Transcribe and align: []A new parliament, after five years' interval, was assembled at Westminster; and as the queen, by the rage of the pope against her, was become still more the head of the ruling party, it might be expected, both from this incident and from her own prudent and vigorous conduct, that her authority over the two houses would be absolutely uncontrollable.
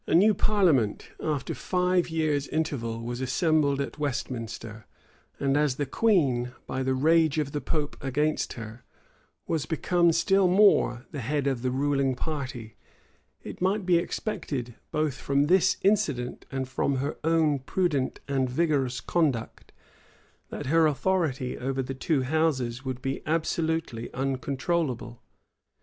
[]A 0.07 0.15
new 0.15 0.33
parliament, 0.33 1.11
after 1.19 1.53
five 1.53 2.09
years' 2.09 2.47
interval, 2.47 3.01
was 3.01 3.21
assembled 3.21 3.79
at 3.79 3.99
Westminster; 3.99 4.87
and 5.39 5.55
as 5.55 5.75
the 5.75 5.85
queen, 5.85 6.53
by 6.65 6.81
the 6.81 6.95
rage 6.95 7.37
of 7.37 7.51
the 7.51 7.61
pope 7.61 7.95
against 8.03 8.53
her, 8.53 8.83
was 9.45 9.67
become 9.67 10.11
still 10.11 10.47
more 10.47 11.05
the 11.11 11.19
head 11.21 11.45
of 11.45 11.61
the 11.61 11.69
ruling 11.69 12.15
party, 12.15 12.75
it 13.43 13.61
might 13.61 13.85
be 13.85 13.97
expected, 13.99 14.73
both 14.89 15.13
from 15.17 15.43
this 15.45 15.77
incident 15.83 16.47
and 16.51 16.67
from 16.67 16.95
her 16.95 17.17
own 17.23 17.59
prudent 17.59 18.19
and 18.27 18.49
vigorous 18.49 19.01
conduct, 19.01 19.71
that 20.49 20.65
her 20.65 20.87
authority 20.87 21.59
over 21.59 21.83
the 21.83 21.93
two 21.93 22.23
houses 22.23 22.83
would 22.83 23.03
be 23.03 23.21
absolutely 23.27 24.11
uncontrollable. 24.15 25.21